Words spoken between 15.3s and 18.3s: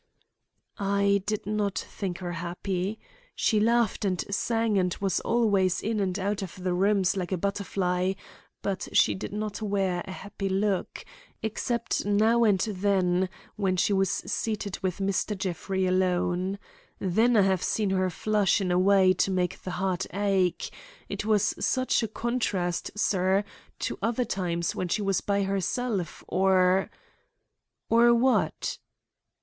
Jeffrey alone. Then I have seen her